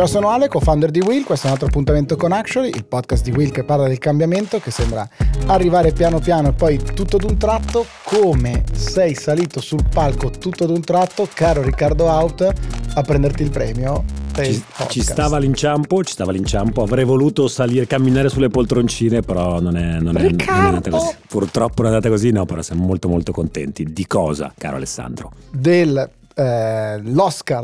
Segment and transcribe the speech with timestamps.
[0.00, 1.24] Ciao, sono Ale, co-founder di Will.
[1.24, 4.58] Questo è un altro appuntamento con Actually, il podcast di Will che parla del cambiamento,
[4.58, 5.06] che sembra
[5.48, 7.84] arrivare piano piano e poi tutto d'un tratto.
[8.04, 12.50] Come sei salito sul palco tutto d'un tratto, caro Riccardo Out,
[12.94, 14.04] a prenderti il premio?
[14.32, 16.82] Ci, ci, stava l'inciampo, ci stava l'inciampo.
[16.82, 21.14] Avrei voluto salire, camminare sulle poltroncine, però non è, non è, non è andata così.
[21.28, 23.84] Purtroppo non è andata così, no, però siamo molto molto contenti.
[23.84, 25.30] Di cosa, caro Alessandro?
[25.50, 26.04] Dell'Oscar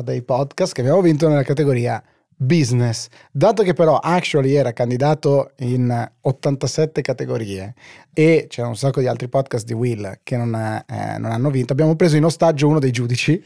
[0.00, 2.02] eh, dei podcast che abbiamo vinto nella categoria
[2.36, 3.08] business.
[3.30, 7.74] Dato che però Actually era candidato in 87 categorie
[8.12, 11.72] e c'è un sacco di altri podcast di Will che non, eh, non hanno vinto,
[11.72, 13.42] abbiamo preso in ostaggio uno dei giudici.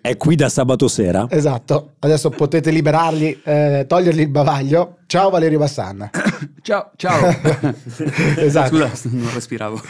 [0.00, 1.26] È qui da sabato sera.
[1.30, 4.98] Esatto, adesso potete liberargli, eh, togliergli il bavaglio.
[5.06, 6.10] Ciao Valerio Bassan.
[6.62, 7.28] Ciao, ciao.
[8.36, 8.88] esatto.
[8.88, 9.80] Scusa, non respiravo.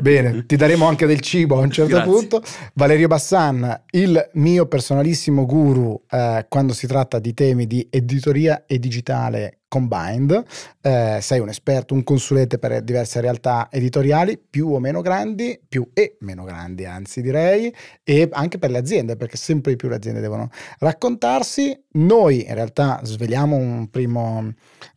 [0.00, 2.10] Bene, ti daremo anche del cibo a un certo Grazie.
[2.12, 2.42] punto.
[2.74, 8.78] Valerio Bassan, il mio personalissimo guru eh, quando si tratta di temi di editoria e
[8.78, 10.44] digitale combined,
[10.82, 15.88] eh, sei un esperto, un consulente per diverse realtà editoriali, più o meno grandi, più
[15.94, 19.94] e meno grandi anzi direi, e anche per le aziende, perché sempre di più le
[19.94, 21.80] aziende devono raccontarsi.
[21.92, 24.38] Noi in realtà sveliamo un primo,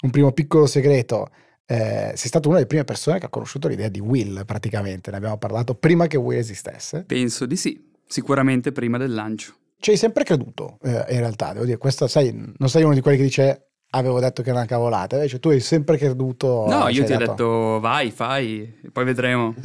[0.02, 1.30] un primo piccolo segreto.
[1.66, 5.18] Eh, sei stato una delle prime persone che ha conosciuto l'idea di Will praticamente, ne
[5.18, 7.04] abbiamo parlato prima che Will esistesse.
[7.06, 9.54] Penso di sì, sicuramente prima del lancio.
[9.78, 13.02] Ci hai sempre creduto, eh, in realtà, devo dire, questa, sai, non sei uno di
[13.02, 16.66] quelli che dice avevo detto che era una cavolata, invece tu hai sempre creduto...
[16.68, 19.54] No, io ti ho detto vai, fai, poi vedremo.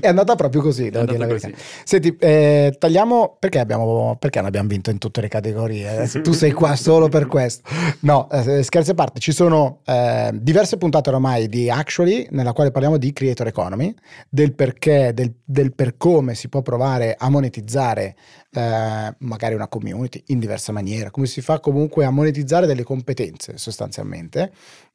[0.00, 1.50] è andata proprio così, devo dire la verità.
[1.84, 6.08] Senti, eh, tagliamo, perché, abbiamo, perché non abbiamo vinto in tutte le categorie?
[6.22, 7.68] tu sei qua solo per questo.
[8.00, 12.72] No, eh, scherzi a parte, ci sono eh, diverse puntate oramai di Actually, nella quale
[12.72, 13.94] parliamo di creator economy,
[14.28, 18.16] del perché, del, del per come si può provare a monetizzare
[18.54, 23.11] eh, magari una community in diversa maniera, come si fa comunque a monetizzare delle competenze
[23.54, 24.52] sostanzialmente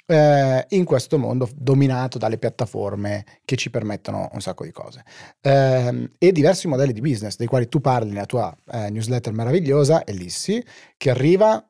[0.08, 5.04] eh, in questo mondo dominato dalle piattaforme che ci permettono un sacco di cose
[5.42, 10.06] eh, e diversi modelli di business dei quali tu parli nella tua eh, newsletter meravigliosa
[10.06, 10.64] Ellissi
[10.96, 11.64] che arriva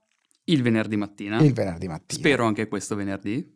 [0.50, 1.40] il venerdì mattina.
[1.40, 2.20] Il venerdì mattina.
[2.20, 3.56] Spero anche questo venerdì.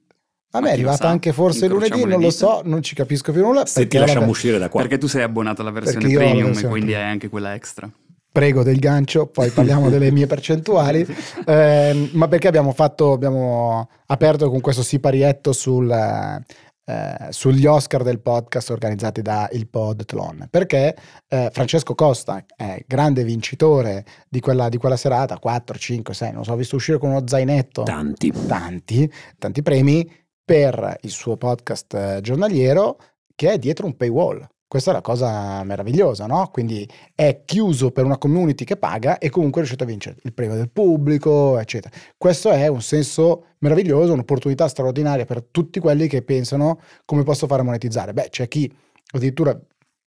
[0.53, 3.65] A me è arrivata anche forse lunedì, non lo so, non ci capisco più nulla.
[3.65, 4.81] Se ti lasciamo uscire da qua.
[4.81, 7.89] Perché tu sei abbonato alla versione premium e quindi hai anche quella extra
[8.31, 11.05] prego del gancio, poi parliamo delle mie percentuali,
[11.45, 18.21] eh, ma perché abbiamo fatto, abbiamo aperto con questo siparietto sul, eh, sugli Oscar del
[18.21, 20.95] podcast organizzati da il Podtlon, perché
[21.27, 26.43] eh, Francesco Costa è grande vincitore di quella, di quella serata, 4, 5, 6, non
[26.43, 27.83] so, ho visto uscire con uno zainetto.
[27.83, 28.31] Tanti.
[28.47, 30.09] Tanti, tanti premi
[30.43, 32.97] per il suo podcast eh, giornaliero
[33.35, 34.45] che è dietro un paywall.
[34.71, 36.47] Questa è la cosa meravigliosa, no?
[36.49, 40.31] Quindi è chiuso per una community che paga e comunque è riuscito a vincere il
[40.31, 41.93] premio del pubblico, eccetera.
[42.15, 47.59] Questo è un senso meraviglioso, un'opportunità straordinaria per tutti quelli che pensano come posso fare
[47.59, 48.13] a monetizzare.
[48.13, 48.73] Beh, c'è chi
[49.11, 49.59] addirittura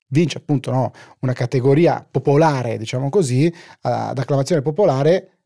[0.09, 0.91] vince appunto no,
[1.21, 3.51] una categoria popolare, diciamo così,
[3.81, 5.39] ad acclamazione popolare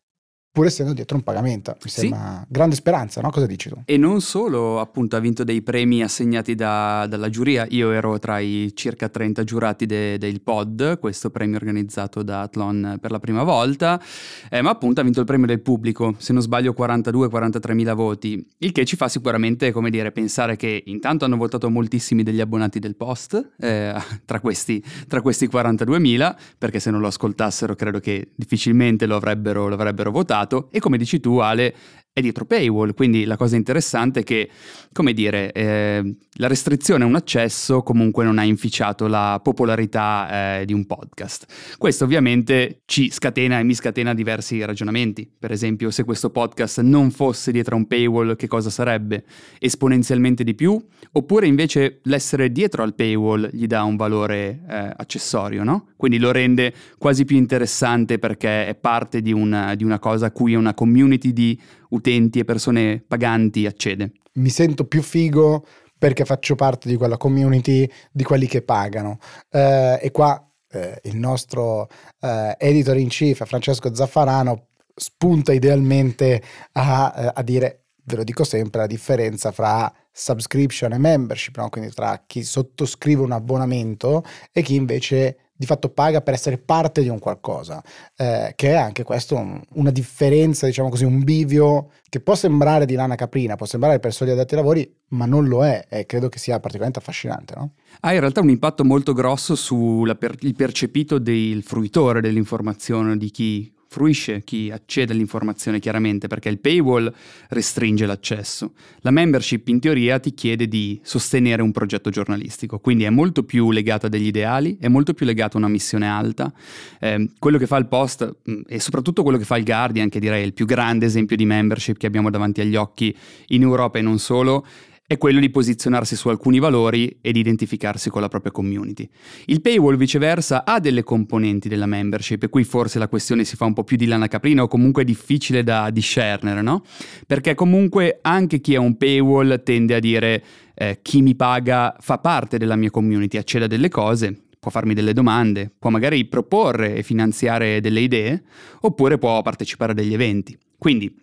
[0.54, 1.76] pur essendo dietro un pagamento.
[1.82, 2.46] Mi sembra sì.
[2.48, 3.30] grande speranza, no?
[3.30, 3.82] Cosa dici tu?
[3.84, 7.66] E non solo, appunto, ha vinto dei premi assegnati da, dalla giuria.
[7.70, 12.98] Io ero tra i circa 30 giurati de, del pod, questo premio organizzato da Athlon
[13.00, 14.00] per la prima volta,
[14.48, 18.48] eh, ma appunto ha vinto il premio del pubblico, se non sbaglio 42-43 mila voti,
[18.58, 22.78] il che ci fa sicuramente, come dire, pensare che intanto hanno votato moltissimi degli abbonati
[22.78, 23.92] del post, eh,
[24.24, 29.16] tra, questi, tra questi 42 mila, perché se non lo ascoltassero credo che difficilmente lo
[29.16, 31.74] avrebbero, lo avrebbero votato privato e come dici tu Ale
[32.14, 34.48] è dietro paywall, quindi la cosa interessante è che,
[34.92, 40.64] come dire, eh, la restrizione a un accesso comunque non ha inficiato la popolarità eh,
[40.64, 41.74] di un podcast.
[41.76, 45.28] Questo ovviamente ci scatena e mi scatena diversi ragionamenti.
[45.36, 49.24] Per esempio, se questo podcast non fosse dietro a un paywall, che cosa sarebbe?
[49.58, 50.80] Esponenzialmente di più?
[51.10, 55.88] Oppure invece l'essere dietro al paywall gli dà un valore eh, accessorio, no?
[55.96, 60.30] Quindi lo rende quasi più interessante perché è parte di una, di una cosa a
[60.30, 61.58] cui una community di
[61.94, 64.12] utenti e persone paganti accede.
[64.34, 65.64] Mi sento più figo
[65.96, 69.18] perché faccio parte di quella community di quelli che pagano.
[69.50, 71.88] Eh, e qua eh, il nostro
[72.20, 76.42] eh, editor in chief, Francesco Zaffarano, spunta idealmente
[76.72, 81.68] a, eh, a, dire, ve lo dico sempre, la differenza fra subscription e membership, no?
[81.68, 87.02] quindi tra chi sottoscrive un abbonamento e chi invece di fatto paga per essere parte
[87.02, 87.82] di un qualcosa,
[88.16, 92.86] eh, che è anche questo un, una differenza, diciamo così, un bivio che può sembrare
[92.86, 96.06] di lana caprina, può sembrare per soli addetti ai lavori, ma non lo è e
[96.06, 97.54] credo che sia particolarmente affascinante.
[97.56, 97.70] No?
[98.00, 103.72] Ha in realtà un impatto molto grosso sul per, percepito del fruitore dell'informazione, di chi
[103.94, 107.12] fruisce, chi accede all'informazione chiaramente, perché il paywall
[107.50, 108.72] restringe l'accesso.
[109.02, 113.70] La membership in teoria ti chiede di sostenere un progetto giornalistico, quindi è molto più
[113.70, 116.52] legata a degli ideali, è molto più legata a una missione alta.
[116.98, 120.18] Eh, quello che fa il Post mm, e soprattutto quello che fa il Guardian, che
[120.18, 123.16] direi è il più grande esempio di membership che abbiamo davanti agli occhi
[123.48, 124.66] in Europa e non solo,
[125.06, 129.06] è quello di posizionarsi su alcuni valori ed identificarsi con la propria community.
[129.46, 133.66] Il paywall viceversa ha delle componenti della membership e qui forse la questione si fa
[133.66, 136.82] un po' più di lana caprina o comunque è difficile da discernere, no?
[137.26, 140.42] Perché comunque anche chi ha un paywall tende a dire
[140.74, 144.94] eh, chi mi paga fa parte della mia community, accede a delle cose, può farmi
[144.94, 148.42] delle domande, può magari proporre e finanziare delle idee,
[148.80, 150.58] oppure può partecipare a degli eventi.
[150.78, 151.14] Quindi,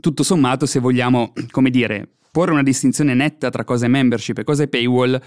[0.00, 4.44] tutto sommato, se vogliamo, come dire, porre una distinzione netta tra cosa è membership e
[4.44, 5.20] cosa è paywall,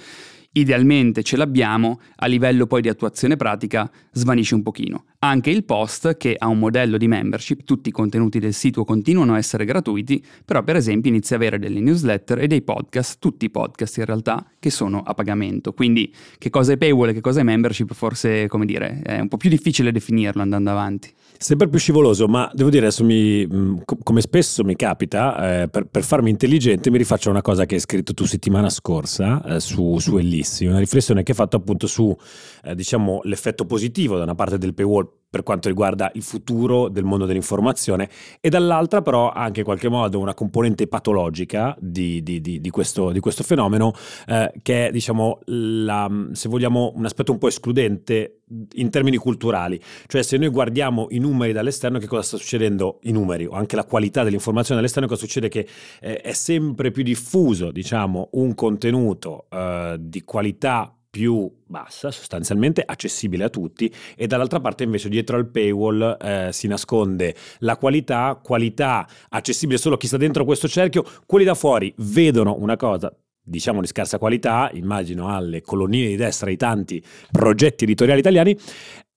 [0.54, 5.06] idealmente ce l'abbiamo, a livello poi di attuazione pratica svanisce un pochino.
[5.20, 9.34] Anche il post, che ha un modello di membership, tutti i contenuti del sito continuano
[9.34, 13.46] a essere gratuiti, però per esempio inizia a avere delle newsletter e dei podcast, tutti
[13.46, 15.74] i podcast in realtà, che sono a pagamento.
[15.74, 19.28] Quindi che cosa è paywall e che cosa è membership forse, come dire, è un
[19.28, 21.12] po' più difficile definirlo andando avanti.
[21.38, 25.88] Sempre più scivoloso, ma devo dire adesso mi, mm, come spesso mi capita, eh, per,
[25.88, 29.98] per, farmi intelligente mi rifaccio una cosa che hai scritto tu settimana scorsa eh, su,
[30.00, 32.16] su Ellissi, una riflessione che hai fatto appunto su
[32.64, 37.06] eh, diciamo, l'effetto positivo da una parte del paywall per quanto riguarda il futuro del
[37.06, 38.08] mondo dell'informazione
[38.40, 43.12] e dall'altra però anche in qualche modo una componente patologica di, di, di, di questo,
[43.20, 43.94] questo, fenomeno
[44.28, 48.42] eh, che è diciamo la, se vogliamo un aspetto un po' escludente
[48.74, 53.12] in termini culturali, cioè se noi guardiamo i numeri dall'esterno che cosa sta succedendo, i
[53.12, 55.50] numeri o anche la qualità dell'informazione dall'esterno, cosa succede?
[55.50, 55.68] Che
[56.00, 63.44] eh, è sempre più diffuso diciamo un contenuto eh, di qualità più bassa, sostanzialmente accessibile
[63.44, 69.08] a tutti, e dall'altra parte invece dietro al paywall eh, si nasconde la qualità, qualità
[69.30, 73.16] accessibile solo a chi sta dentro questo cerchio, quelli da fuori vedono una cosa
[73.46, 78.58] diciamo di scarsa qualità, immagino alle colonie di destra i tanti progetti editoriali italiani,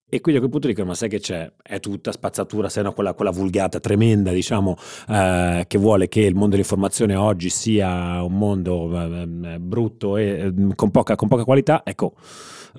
[0.09, 1.51] e quindi a quel punto dicono: Ma sai che c'è?
[1.61, 4.77] È tutta spazzatura, se no quella, quella vulgata tremenda, diciamo,
[5.09, 10.53] eh, che vuole che il mondo dell'informazione oggi sia un mondo eh, brutto e eh,
[10.75, 11.81] con poca, con poca qualità.
[11.83, 12.13] Ecco,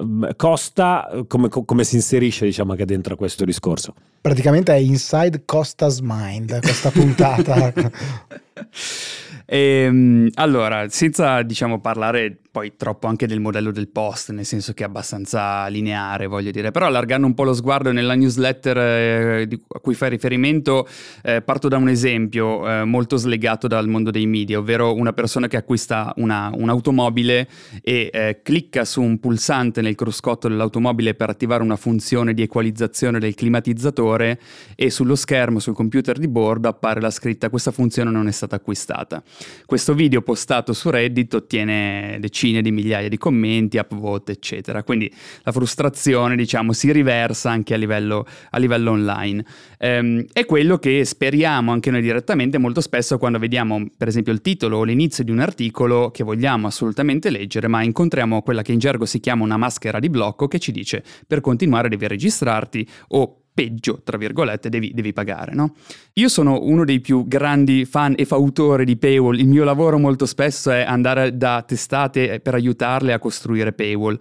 [0.03, 3.93] mm, Costa come, come, si inserisce diciamo anche dentro questo discorso?
[4.23, 7.73] Praticamente è inside Costa's mind questa puntata.
[9.51, 14.73] e, ehm, allora, senza diciamo parlare poi troppo anche del modello del post, nel senso
[14.73, 16.71] che è abbastanza lineare, voglio dire.
[16.71, 20.87] Però allargando un po' lo sguardo nella newsletter eh, a cui fai riferimento,
[21.23, 25.47] eh, parto da un esempio eh, molto slegato dal mondo dei media, ovvero una persona
[25.47, 27.49] che acquista una, un'automobile
[27.81, 33.19] e eh, clicca su un pulsante nel cruscotto dell'automobile per attivare una funzione di equalizzazione
[33.19, 34.41] del climatizzatore
[34.75, 38.57] e sullo schermo, sul computer di bordo, appare la scritta questa funzione non è stata
[38.57, 39.23] acquistata.
[39.67, 44.83] Questo video postato su Reddit ottiene decine di migliaia di commenti, upvote, eccetera.
[44.83, 45.13] Quindi
[45.43, 49.45] la frustrazione, diciamo, si riversa anche a livello, a livello online.
[49.79, 54.41] Ehm, è quello che speriamo anche noi direttamente molto spesso quando vediamo, per esempio, il
[54.41, 58.79] titolo o l'inizio di un articolo che vogliamo assolutamente leggere, ma incontriamo quella che in
[58.79, 63.43] gergo si chiama una maschera di blocco che ci dice per continuare devi registrarti o
[63.59, 65.53] peggio, tra virgolette, devi, devi pagare.
[65.53, 65.75] No?
[66.13, 69.37] Io sono uno dei più grandi fan e fautori di paywall.
[69.37, 74.17] Il mio lavoro molto spesso è andare da testate per aiutarle a costruire paywall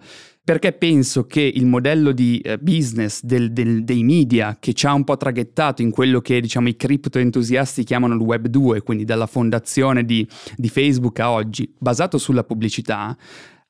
[0.48, 4.94] perché penso che il modello di eh, business del, del, dei media che ci ha
[4.94, 9.04] un po' traghettato in quello che diciamo, i cripto entusiasti chiamano il Web 2, quindi
[9.04, 10.26] dalla fondazione di,
[10.56, 13.14] di Facebook a oggi, basato sulla pubblicità,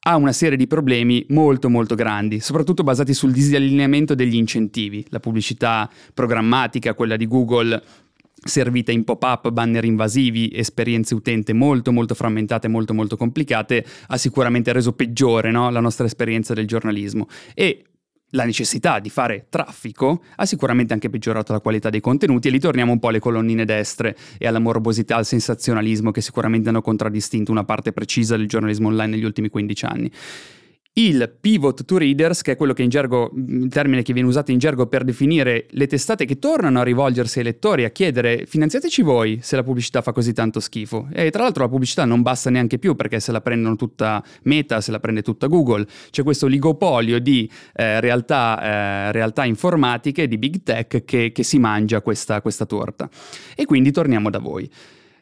[0.00, 5.04] ha una serie di problemi molto molto grandi, soprattutto basati sul disallineamento degli incentivi.
[5.10, 7.82] La pubblicità programmatica, quella di Google,
[8.44, 14.72] servita in pop-up, banner invasivi, esperienze utente molto molto frammentate, molto molto complicate, ha sicuramente
[14.72, 15.70] reso peggiore no?
[15.70, 17.26] la nostra esperienza del giornalismo.
[17.54, 17.84] E
[18.30, 22.58] la necessità di fare traffico ha sicuramente anche peggiorato la qualità dei contenuti e lì
[22.58, 27.50] torniamo un po' alle colonnine destre e alla morbosità, al sensazionalismo che sicuramente hanno contraddistinto
[27.50, 30.12] una parte precisa del giornalismo online negli ultimi 15 anni
[30.98, 34.50] il pivot to readers, che è quello che in gergo, il termine che viene usato
[34.50, 39.02] in gergo per definire le testate che tornano a rivolgersi ai lettori a chiedere finanziateci
[39.02, 41.08] voi se la pubblicità fa così tanto schifo.
[41.12, 44.80] E tra l'altro la pubblicità non basta neanche più perché se la prendono tutta Meta,
[44.80, 48.60] se la prende tutta Google, c'è questo ligopolio di eh, realtà,
[49.08, 53.08] eh, realtà, informatiche, di big tech che, che si mangia questa, questa torta.
[53.54, 54.68] E quindi torniamo da voi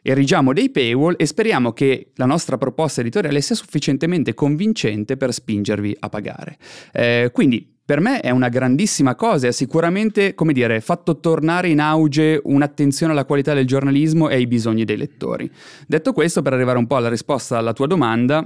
[0.01, 5.95] erigiamo dei paywall e speriamo che la nostra proposta editoriale sia sufficientemente convincente per spingervi
[5.99, 6.57] a pagare.
[6.91, 11.79] Eh, quindi per me è una grandissima cosa, ha sicuramente, come dire, fatto tornare in
[11.79, 15.49] auge un'attenzione alla qualità del giornalismo e ai bisogni dei lettori.
[15.87, 18.45] Detto questo, per arrivare un po' alla risposta alla tua domanda,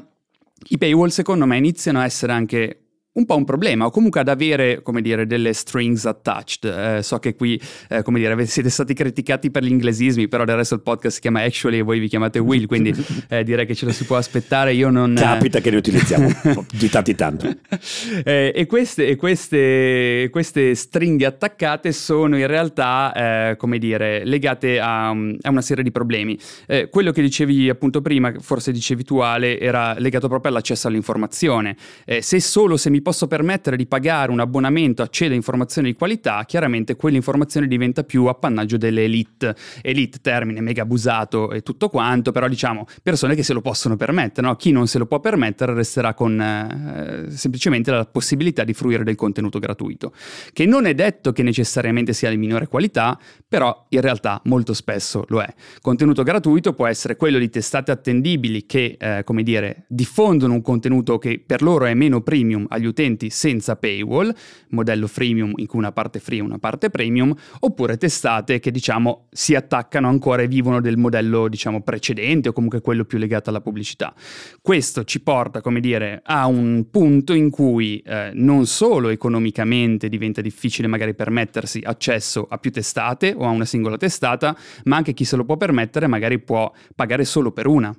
[0.67, 2.81] i paywall secondo me iniziano a essere anche
[3.13, 6.63] un po' un problema, o comunque ad avere, come dire, delle strings attached.
[6.63, 10.55] Eh, so che qui, eh, come dire, siete stati criticati per gli inglesismi, però del
[10.55, 12.93] resto il podcast si chiama Actually e voi vi chiamate Will, quindi
[13.27, 14.73] eh, direi che ce lo si può aspettare.
[14.73, 15.15] Io non...
[15.15, 16.31] Capita che ne utilizziamo
[16.71, 17.53] di tanto in tanto.
[18.23, 24.79] Eh, e, queste, e queste, queste, stringhe attaccate sono in realtà, eh, come dire, legate
[24.79, 26.39] a, a, una serie di problemi.
[26.65, 31.75] Eh, quello che dicevi appunto prima, forse dicevi tu Ale, era legato proprio all'accesso all'informazione.
[32.21, 36.43] se solo se mi posso permettere di pagare un abbonamento, accede a informazioni di qualità,
[36.45, 39.55] chiaramente quell'informazione diventa più appannaggio delle elite.
[39.81, 44.47] Elite, termine mega abusato e tutto quanto, però diciamo persone che se lo possono permettere,
[44.47, 44.55] no?
[44.55, 49.15] chi non se lo può permettere resterà con eh, semplicemente la possibilità di fruire del
[49.15, 50.13] contenuto gratuito,
[50.53, 53.17] che non è detto che necessariamente sia di minore qualità,
[53.47, 55.53] però in realtà molto spesso lo è.
[55.81, 61.17] Contenuto gratuito può essere quello di testate attendibili che, eh, come dire, diffondono un contenuto
[61.17, 64.33] che per loro è meno premium agli utenti senza paywall,
[64.69, 69.27] modello freemium in cui una parte free e una parte premium, oppure testate che diciamo
[69.31, 73.61] si attaccano ancora e vivono del modello diciamo precedente o comunque quello più legato alla
[73.61, 74.13] pubblicità.
[74.61, 80.41] Questo ci porta, come dire, a un punto in cui eh, non solo economicamente diventa
[80.41, 84.55] difficile magari permettersi accesso a più testate o a una singola testata,
[84.85, 87.95] ma anche chi se lo può permettere magari può pagare solo per una.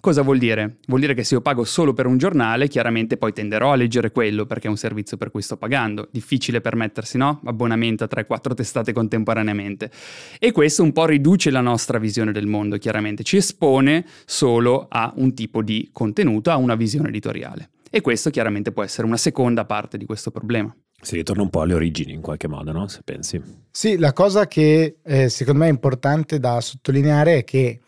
[0.00, 0.78] Cosa vuol dire?
[0.86, 4.10] Vuol dire che se io pago solo per un giornale, chiaramente poi tenderò a leggere
[4.10, 6.08] quello perché è un servizio per cui sto pagando.
[6.10, 7.40] Difficile permettersi, no?
[7.44, 9.90] Abbonamento a 3-4 testate contemporaneamente.
[10.38, 13.22] E questo un po' riduce la nostra visione del mondo, chiaramente.
[13.22, 17.70] Ci espone solo a un tipo di contenuto, a una visione editoriale.
[17.90, 20.74] E questo chiaramente può essere una seconda parte di questo problema.
[21.00, 22.88] Si ritorna un po' alle origini in qualche modo, no?
[22.88, 23.40] Se pensi.
[23.70, 27.80] Sì, la cosa che eh, secondo me è importante da sottolineare è che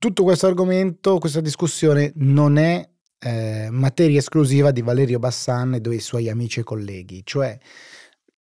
[0.00, 2.88] tutto questo argomento, questa discussione non è
[3.18, 7.56] eh, materia esclusiva di Valerio Bassan e dei suoi amici e colleghi, cioè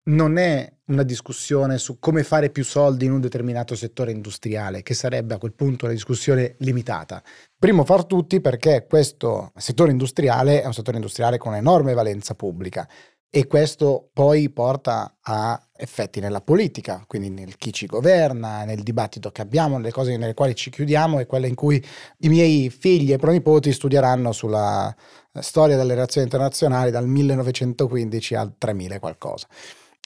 [0.05, 4.95] non è una discussione su come fare più soldi in un determinato settore industriale, che
[4.95, 7.21] sarebbe a quel punto una discussione limitata.
[7.59, 12.89] Primo far tutti perché questo settore industriale è un settore industriale con enorme valenza pubblica
[13.31, 19.31] e questo poi porta a effetti nella politica, quindi nel chi ci governa, nel dibattito
[19.31, 21.83] che abbiamo, nelle cose nelle quali ci chiudiamo e quelle in cui
[22.21, 24.95] i miei figli e pronipoti studieranno sulla
[25.41, 29.47] storia delle relazioni internazionali dal 1915 al 3000 qualcosa.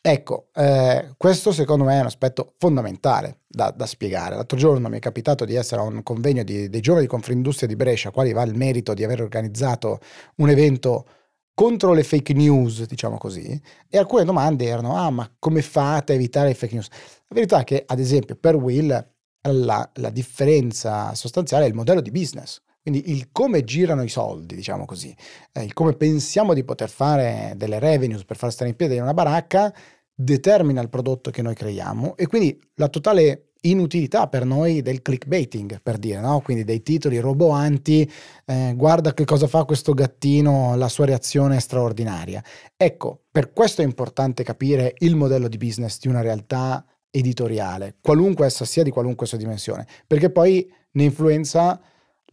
[0.05, 4.35] Ecco, eh, questo secondo me è un aspetto fondamentale da, da, spiegare.
[4.35, 7.69] L'altro giorno mi è capitato di essere a un convegno di, dei giovani di Confindustria
[7.69, 10.01] di Brescia, quali va il merito di aver organizzato
[10.39, 11.07] un evento
[11.55, 16.15] contro le fake news, diciamo così, e alcune domande erano, ah, ma come fate a
[16.17, 16.89] evitare le fake news?
[17.29, 19.11] La verità è che, ad esempio, per Will
[19.43, 22.61] la, la differenza sostanziale è il modello di business.
[22.81, 25.15] Quindi il come girano i soldi, diciamo così,
[25.53, 29.15] eh, il come pensiamo di poter fare delle revenues per far stare in piedi una
[29.15, 29.73] baracca,
[30.13, 35.81] determina il prodotto che noi creiamo e quindi la totale inutilità per noi del clickbaiting,
[35.83, 36.41] per dire, no?
[36.41, 38.11] quindi dei titoli roboanti,
[38.47, 42.43] eh, guarda che cosa fa questo gattino, la sua reazione è straordinaria.
[42.77, 48.47] Ecco, per questo è importante capire il modello di business di una realtà editoriale, qualunque
[48.47, 51.81] essa sia di qualunque sua dimensione, perché poi ne influenza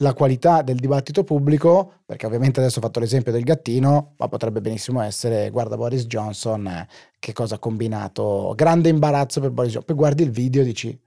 [0.01, 4.61] la qualità del dibattito pubblico, perché ovviamente adesso ho fatto l'esempio del gattino, ma potrebbe
[4.61, 6.87] benissimo essere, guarda Boris Johnson, eh,
[7.19, 10.99] che cosa ha combinato, grande imbarazzo per Boris Johnson, poi guardi il video e dici,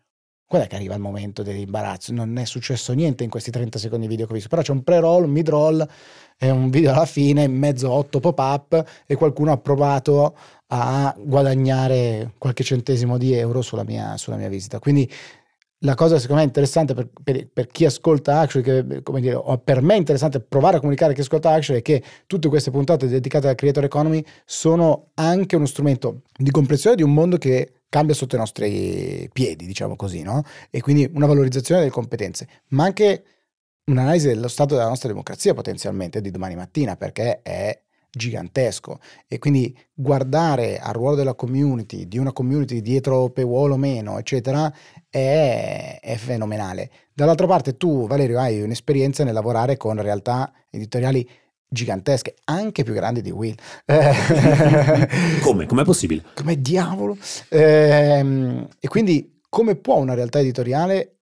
[0.52, 2.12] qual è che arriva il momento dell'imbarazzo?
[2.12, 4.82] Non è successo niente in questi 30 secondi video che ho visto, però c'è un
[4.82, 5.88] pre-roll, un mid-roll
[6.36, 11.16] e un video alla fine, in mezzo a 8 pop-up e qualcuno ha provato a
[11.18, 14.78] guadagnare qualche centesimo di euro sulla mia, sulla mia visita.
[14.78, 15.10] Quindi
[15.78, 19.80] la cosa secondo me interessante per, per, per chi ascolta Actually, che, come dire, per
[19.80, 23.08] me è interessante provare a comunicare a chi ascolta Actually è che tutte queste puntate
[23.08, 28.14] dedicate alla creator economy sono anche uno strumento di comprensione di un mondo che cambia
[28.14, 30.42] sotto i nostri piedi, diciamo così, no?
[30.70, 33.24] E quindi una valorizzazione delle competenze, ma anche
[33.84, 37.78] un'analisi dello stato della nostra democrazia potenzialmente di domani mattina, perché è
[38.10, 44.18] gigantesco e quindi guardare al ruolo della community, di una community dietro paywall o meno,
[44.18, 44.72] eccetera,
[45.10, 46.90] è, è fenomenale.
[47.12, 51.28] Dall'altra parte tu, Valerio, hai un'esperienza nel lavorare con realtà editoriali
[51.72, 53.54] gigantesche, anche più grandi di Will.
[55.42, 55.66] come?
[55.66, 56.22] Com'è possibile?
[56.34, 57.16] Come diavolo?
[57.48, 61.16] Ehm, e quindi come può una realtà editoriale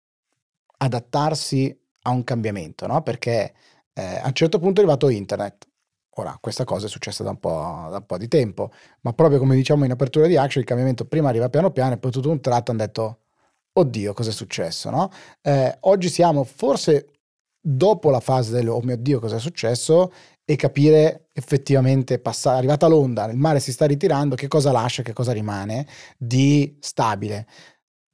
[0.77, 2.87] adattarsi a un cambiamento?
[2.87, 3.01] No?
[3.01, 3.53] Perché
[3.93, 5.67] eh, a un certo punto è arrivato internet.
[6.19, 9.37] Ora, questa cosa è successa da un, po', da un po' di tempo, ma proprio
[9.37, 12.31] come diciamo in apertura di Action, il cambiamento prima arriva piano piano e poi tutto
[12.31, 13.19] un tratto hanno detto,
[13.73, 14.89] oddio, cosa è successo?
[14.89, 15.11] No?
[15.41, 17.11] Eh, oggi siamo forse
[17.59, 20.11] dopo la fase del, oh mio Dio, cosa è successo?
[20.49, 25.11] E capire effettivamente, passa, arrivata l'onda, il mare si sta ritirando, che cosa lascia, che
[25.11, 25.85] cosa rimane
[26.17, 27.45] di stabile.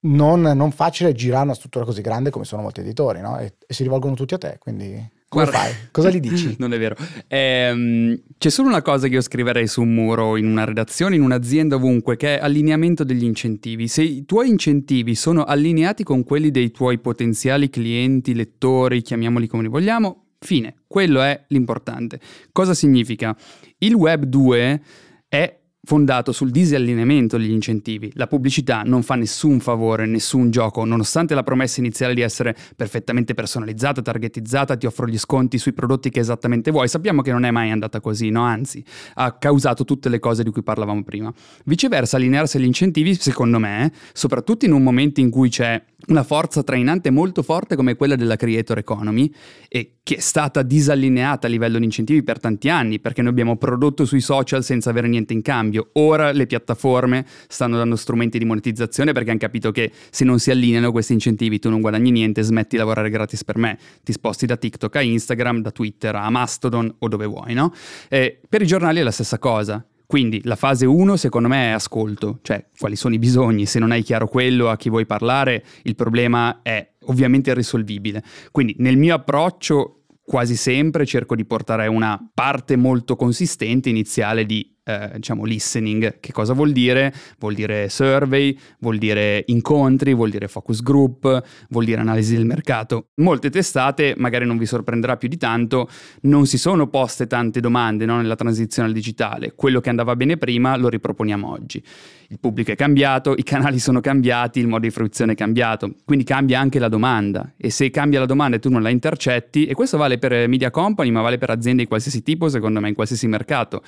[0.06, 3.38] Non, non facile girare una struttura così grande come sono molti editori, no?
[3.38, 5.74] e, e si rivolgono tutti a te, quindi come Guarda, fai?
[5.90, 6.56] Cosa gli dici?
[6.60, 6.96] non è vero.
[7.28, 11.24] Ehm, c'è solo una cosa che io scriverei su un muro in una redazione, in
[11.24, 13.88] un'azienda ovunque, che è allineamento degli incentivi.
[13.88, 19.64] Se i tuoi incentivi sono allineati con quelli dei tuoi potenziali clienti, lettori, chiamiamoli come
[19.64, 20.76] li vogliamo, fine.
[20.88, 22.20] Quello è l'importante.
[22.52, 23.36] Cosa significa?
[23.80, 24.82] Il Web 2
[25.28, 28.10] è fondato sul disallineamento degli incentivi.
[28.16, 33.34] La pubblicità non fa nessun favore, nessun gioco, nonostante la promessa iniziale di essere perfettamente
[33.34, 36.88] personalizzata, targetizzata, ti offro gli sconti sui prodotti che esattamente vuoi.
[36.88, 38.44] Sappiamo che non è mai andata così, no?
[38.44, 38.84] Anzi,
[39.16, 41.34] ha causato tutte le cose di cui parlavamo prima.
[41.66, 46.64] Viceversa, allinearsi agli incentivi, secondo me, soprattutto in un momento in cui c'è una forza
[46.64, 49.32] trainante molto forte come quella della creator economy
[49.70, 53.56] e che è stata disallineata a livello di incentivi per tanti anni perché noi abbiamo
[53.56, 55.73] prodotto sui social senza avere niente in cambio.
[55.94, 60.52] Ora le piattaforme stanno dando strumenti di monetizzazione perché hanno capito che se non si
[60.52, 64.46] allineano questi incentivi tu non guadagni niente, smetti di lavorare gratis per me, ti sposti
[64.46, 67.74] da TikTok a Instagram, da Twitter a Mastodon o dove vuoi, no?
[68.10, 69.86] E per i giornali è la stessa cosa.
[70.06, 73.92] Quindi la fase 1 secondo me è ascolto, cioè quali sono i bisogni, se non
[73.92, 78.22] hai chiaro quello a chi vuoi parlare, il problema è ovviamente irrisolvibile.
[78.52, 84.73] Quindi nel mio approccio quasi sempre cerco di portare una parte molto consistente iniziale di
[84.84, 86.20] eh, diciamo listening.
[86.20, 87.14] Che cosa vuol dire?
[87.40, 93.08] Vuol dire survey, vuol dire incontri, vuol dire focus group, vuol dire analisi del mercato.
[93.16, 95.90] Molte testate, magari non vi sorprenderà più di tanto,
[96.22, 99.54] non si sono poste tante domande no, nella transizione al digitale.
[99.56, 101.84] Quello che andava bene prima lo riproponiamo oggi.
[102.30, 106.26] Il pubblico è cambiato, i canali sono cambiati, il modo di fruizione è cambiato, quindi
[106.26, 109.76] cambia anche la domanda e se cambia la domanda e tu non la intercetti, e
[109.76, 112.96] questo vale per media company ma vale per aziende di qualsiasi tipo, secondo me in
[112.96, 113.84] qualsiasi mercato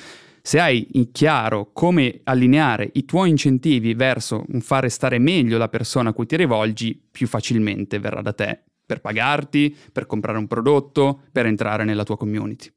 [0.45, 5.69] se hai in chiaro come allineare i tuoi incentivi verso un fare stare meglio la
[5.69, 10.45] persona a cui ti rivolgi, più facilmente verrà da te per pagarti, per comprare un
[10.45, 12.71] prodotto, per entrare nella tua community.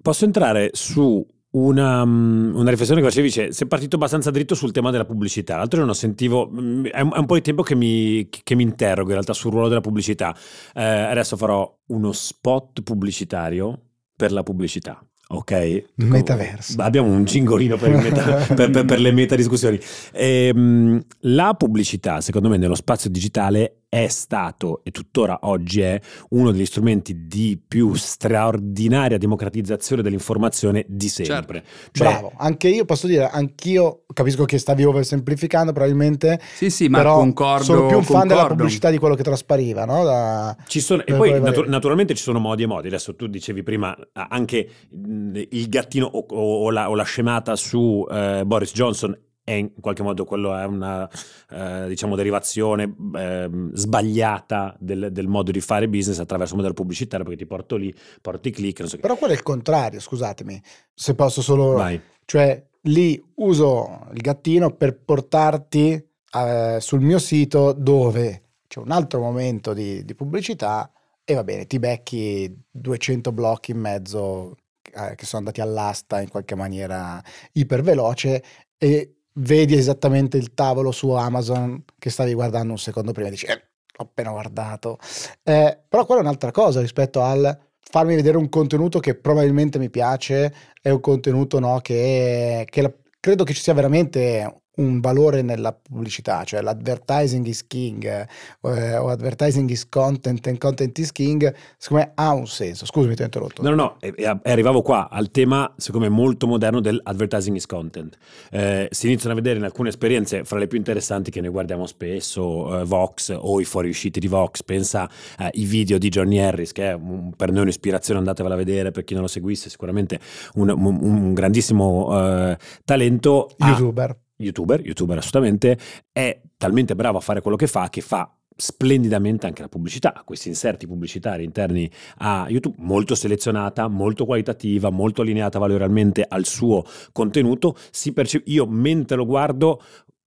[0.00, 4.72] Posso entrare su una, mm, una, riflessione che facevi, cioè, sei partito abbastanza dritto sul
[4.72, 5.56] tema della pubblicità.
[5.58, 8.62] L'altro giorno sentivo, mm, è un, è un, po' di tempo che mi, che mi,
[8.62, 10.34] interrogo in realtà sul ruolo della pubblicità.
[10.72, 13.78] Eh, adesso farò uno spot pubblicitario
[14.16, 15.06] per la pubblicità.
[15.36, 16.80] Ok, metaverso.
[16.80, 19.78] Abbiamo un cingolino per, meta, per, per, per le meta discussioni.
[20.12, 26.50] Ehm, la pubblicità, secondo me, nello spazio digitale è stato e tuttora oggi è uno
[26.50, 31.62] degli strumenti di più straordinaria democratizzazione dell'informazione di sempre.
[31.62, 31.90] Certo.
[31.92, 36.40] Cioè, Bravo, anche io posso dire, anch'io capisco che stavi oversemplificando probabilmente.
[36.54, 37.62] Sì, sì, ma concordo.
[37.62, 38.18] Sono più un concordo.
[38.18, 40.02] fan della pubblicità di quello che traspariva, no?
[40.02, 42.88] Da, ci sono, e poi natu- naturalmente ci sono modi e modi.
[42.88, 48.04] Adesso tu dicevi prima anche il gattino o, o, o, la, o la, scemata su
[48.10, 51.08] eh, Boris Johnson è in qualche modo quello è una
[51.50, 57.24] eh, diciamo derivazione eh, sbagliata del, del, modo di fare business attraverso un modello pubblicitario
[57.26, 60.60] perché ti porto lì, porti click, so Però quello è il contrario, scusatemi,
[60.94, 61.72] se posso solo...
[61.72, 62.00] Vai.
[62.24, 69.20] Cioè lì uso il gattino per portarti eh, sul mio sito dove c'è un altro
[69.20, 70.90] momento di, di pubblicità
[71.22, 76.28] e va bene, ti becchi 200 blocchi in mezzo eh, che sono andati all'asta in
[76.28, 78.42] qualche maniera iperveloce
[78.76, 83.46] e vedi esattamente il tavolo su Amazon che stavi guardando un secondo prima e dici,
[83.46, 83.62] eh,
[83.96, 84.98] ho appena guardato.
[85.42, 89.90] Eh, però quella è un'altra cosa rispetto al farmi vedere un contenuto che probabilmente mi
[89.90, 95.42] piace, è un contenuto no, che, che la, credo che ci sia veramente un valore
[95.42, 101.54] nella pubblicità, cioè l'advertising is king eh, o advertising is content and content is king,
[101.76, 102.86] secondo me ha un senso.
[102.86, 103.62] Scusami, ti ho interrotto.
[103.62, 107.66] No, no, no, e, e arrivavo qua al tema, secondo me, molto moderno dell'advertising is
[107.66, 108.16] content.
[108.50, 111.86] Eh, si iniziano a vedere in alcune esperienze, fra le più interessanti che noi guardiamo
[111.86, 116.72] spesso, eh, Vox o i fuoriusciti di Vox, pensa ai eh, video di Johnny Harris,
[116.72, 120.18] che è un, per noi un'ispirazione, andatevela a vedere per chi non lo seguisse, sicuramente
[120.54, 123.50] un, un, un grandissimo eh, talento.
[123.58, 125.78] YouTuber youtuber, youtuber assolutamente,
[126.12, 130.48] è talmente bravo a fare quello che fa che fa splendidamente anche la pubblicità, questi
[130.48, 137.76] inserti pubblicitari interni a YouTube, molto selezionata, molto qualitativa, molto allineata valorialmente al suo contenuto,
[137.90, 139.82] si perce- io mentre lo guardo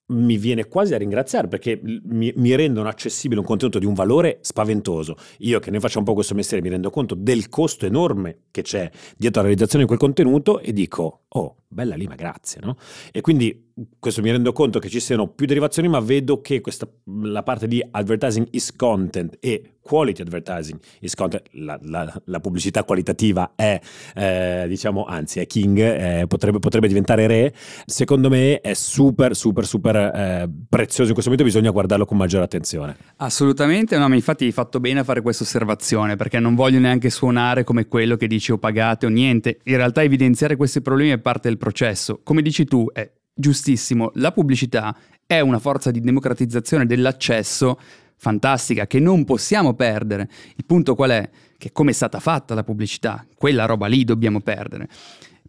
[0.10, 4.40] mi viene quasi a ringraziare perché mi, mi, rendono accessibile un contenuto di un valore
[4.42, 5.16] spaventoso.
[5.40, 8.62] Io che ne faccio un po' questo mestiere mi rendo conto del costo enorme che
[8.62, 12.78] c'è dietro la realizzazione di quel contenuto e dico, oh, bella lì, ma grazie, no?
[13.12, 16.88] E quindi questo mi rendo conto che ci siano più derivazioni, ma vedo che questa,
[17.22, 22.84] la parte di advertising is content e quality advertising is content, la, la, la pubblicità
[22.84, 23.80] qualitativa è,
[24.16, 27.54] eh, diciamo, anzi è king, eh, potrebbe, potrebbe, diventare re,
[27.86, 32.44] secondo me è super, super, super eh, prezioso in questo momento, bisogna guardarlo con maggiore
[32.44, 32.98] attenzione.
[33.18, 37.10] Assolutamente, no, ma infatti hai fatto bene a fare questa osservazione, perché non voglio neanche
[37.10, 41.20] suonare come quello che dici o pagate o niente, in realtà evidenziare questi problemi è
[41.20, 42.20] parte del processo.
[42.24, 44.96] Come dici tu, è giustissimo, la pubblicità
[45.26, 47.78] è una forza di democratizzazione dell'accesso
[48.18, 50.30] fantastica che non possiamo perdere.
[50.56, 51.30] Il punto qual è?
[51.58, 54.88] Che come è stata fatta la pubblicità, quella roba lì dobbiamo perdere.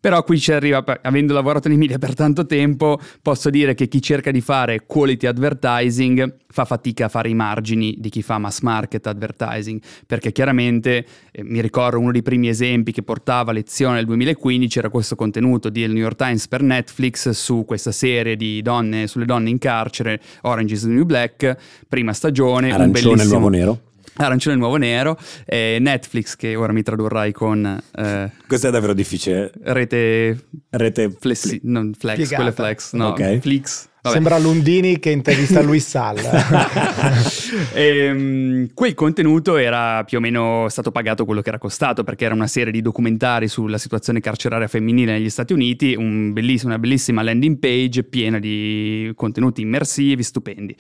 [0.01, 4.01] Però qui ci arriva, avendo lavorato nei media per tanto tempo, posso dire che chi
[4.01, 8.61] cerca di fare quality advertising fa fatica a fare i margini di chi fa mass
[8.61, 13.97] market advertising, perché chiaramente eh, mi ricordo uno dei primi esempi che portava a lezione
[13.97, 18.63] nel 2015 era questo contenuto di New York Times per Netflix su questa serie di
[18.63, 21.57] donne, sulle donne in carcere, Orange is the New Black,
[21.89, 22.71] prima stagione.
[22.73, 23.23] Arancione un bellissimo...
[23.23, 23.81] il nuovo nero
[24.19, 27.81] Arancione nuovo nero, eh, Netflix che ora mi tradurrai con...
[27.95, 29.53] Eh, Questo è davvero difficile.
[29.63, 30.45] Rete...
[30.71, 31.17] Rete...
[31.19, 32.37] Flessi, non flex, Piegata.
[32.37, 33.41] quelle flex, no, okay.
[33.41, 33.88] Flix.
[34.09, 34.13] Vabbè.
[34.13, 37.13] Sembra Lundini che intervista Luis Salla.
[37.73, 42.25] e, um, quel contenuto era più o meno stato pagato quello che era costato perché
[42.25, 46.79] era una serie di documentari sulla situazione carceraria femminile negli Stati Uniti, un belliss- una
[46.79, 50.75] bellissima landing page piena di contenuti immersivi, stupendi.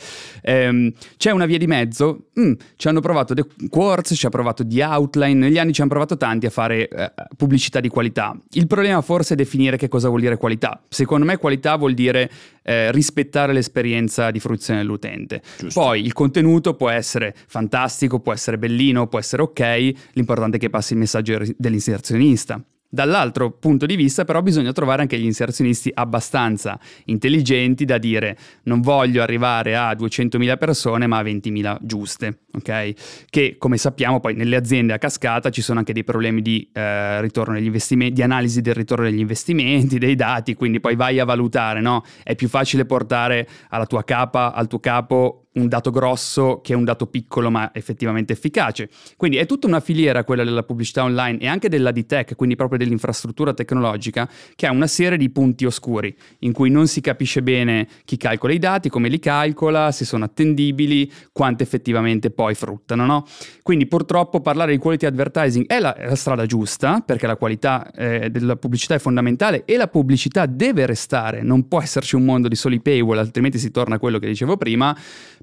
[0.44, 2.28] Um, c'è una via di mezzo?
[2.38, 5.90] Mm, ci hanno provato The Quartz, ci ha provato The Outline, negli anni ci hanno
[5.90, 8.36] provato tanti a fare uh, pubblicità di qualità.
[8.52, 10.82] Il problema forse è definire che cosa vuol dire qualità.
[10.88, 12.30] Secondo me qualità vuol dire
[12.62, 13.17] eh, rispettare
[13.52, 15.42] l'esperienza di fruizione dell'utente.
[15.58, 15.80] Giusto.
[15.80, 20.70] Poi il contenuto può essere fantastico, può essere bellino, può essere ok, l'importante è che
[20.70, 22.62] passi il messaggio dell'inserzionista.
[22.90, 28.80] Dall'altro punto di vista però bisogna trovare anche gli inserzionisti abbastanza intelligenti da dire non
[28.80, 33.26] voglio arrivare a 200.000 persone ma a 20.000 giuste, ok?
[33.28, 37.20] Che come sappiamo poi nelle aziende a cascata ci sono anche dei problemi di eh,
[37.20, 41.26] ritorno degli investimenti, di analisi del ritorno degli investimenti, dei dati, quindi poi vai a
[41.26, 42.02] valutare, no?
[42.22, 46.76] È più facile portare alla tua capa, al tuo capo un dato grosso che è
[46.76, 48.88] un dato piccolo ma effettivamente efficace.
[49.16, 52.78] Quindi è tutta una filiera quella della pubblicità online e anche della D-Tech, quindi proprio
[52.78, 57.88] dell'infrastruttura tecnologica, che ha una serie di punti oscuri in cui non si capisce bene
[58.04, 63.06] chi calcola i dati, come li calcola, se sono attendibili, quanto effettivamente poi fruttano.
[63.06, 63.26] No?
[63.62, 68.30] Quindi purtroppo parlare di quality advertising è la, la strada giusta, perché la qualità eh,
[68.30, 72.56] della pubblicità è fondamentale e la pubblicità deve restare, non può esserci un mondo di
[72.56, 74.96] soli paywall, altrimenti si torna a quello che dicevo prima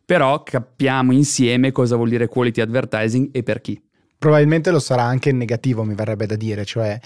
[0.06, 3.82] però capiamo insieme cosa vuol dire quality advertising e per chi.
[4.18, 6.98] Probabilmente lo sarà anche in negativo, mi verrebbe da dire, cioè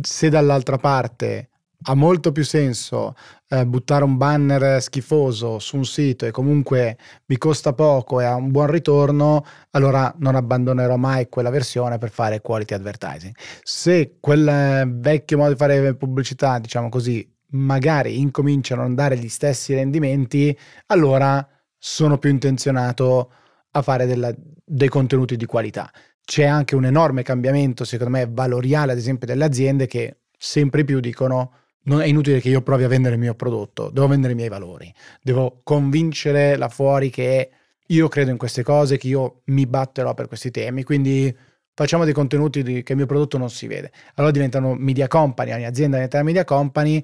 [0.00, 1.48] se dall'altra parte
[1.82, 3.14] ha molto più senso
[3.48, 8.34] eh, buttare un banner schifoso su un sito e comunque mi costa poco e ha
[8.34, 13.34] un buon ritorno, allora non abbandonerò mai quella versione per fare quality advertising.
[13.62, 19.28] Se quel vecchio modo di fare pubblicità, diciamo così, magari incominciano a non dare gli
[19.28, 21.46] stessi rendimenti, allora
[21.78, 23.32] sono più intenzionato
[23.70, 25.90] a fare della, dei contenuti di qualità.
[26.24, 31.00] C'è anche un enorme cambiamento, secondo me, valoriale, ad esempio, delle aziende che sempre più
[31.00, 31.52] dicono
[31.88, 34.48] non è inutile che io provi a vendere il mio prodotto, devo vendere i miei
[34.50, 37.50] valori, devo convincere là fuori che
[37.86, 41.34] io credo in queste cose, che io mi batterò per questi temi, quindi
[41.72, 43.90] facciamo dei contenuti che il mio prodotto non si vede.
[44.16, 47.02] Allora diventano media company, ogni azienda diventa una media company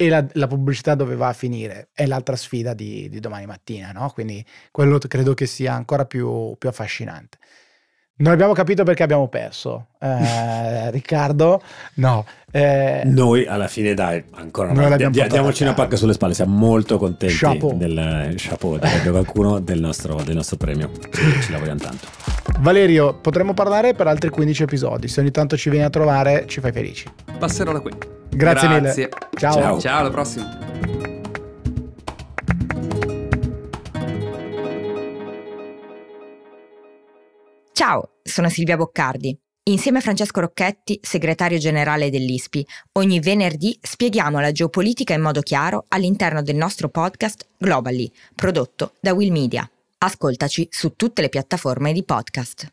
[0.00, 3.92] e la, la, pubblicità dove va a finire è l'altra sfida di, di domani mattina,
[3.92, 4.10] no?
[4.14, 7.36] Quindi quello credo che sia ancora più, più affascinante.
[8.16, 11.60] Non abbiamo capito perché abbiamo perso, eh, Riccardo.
[11.96, 12.24] No.
[12.50, 16.32] Eh, noi alla fine, dai, ancora una volta, diamoci una pacca sulle spalle.
[16.32, 17.76] Siamo molto contenti chapeau.
[17.76, 20.90] del eh, chapeau, di qualcuno del nostro, del nostro premio.
[21.10, 22.06] Ci, ci lavoriamo tanto.
[22.60, 25.08] Valerio, potremmo parlare per altri 15 episodi.
[25.08, 27.06] Se ogni tanto ci vieni a trovare, ci fai felici.
[27.38, 28.19] Passerò da qui.
[28.30, 29.08] Grazie, Grazie.
[29.08, 29.28] mille.
[29.36, 29.52] Ciao.
[29.52, 30.58] Ciao, Ciao alla prossima.
[37.72, 39.36] Ciao, sono Silvia Boccardi.
[39.64, 45.84] Insieme a Francesco Rocchetti, segretario generale dell'ISPI, ogni venerdì spieghiamo la geopolitica in modo chiaro
[45.88, 49.68] all'interno del nostro podcast Globally, prodotto da Will Media.
[49.98, 52.72] Ascoltaci su tutte le piattaforme di podcast.